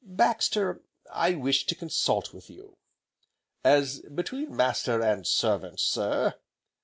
"Baxter, 0.03 0.81
I 1.11 1.35
wish 1.35 1.67
to 1.67 1.75
consult 1.75 2.33
with 2.33 2.49
you." 2.49 2.77
"As 3.63 3.99
between 3.99 4.55
Master 4.55 4.99
and 4.99 5.27
Servant, 5.27 5.79
sir?" 5.79 6.33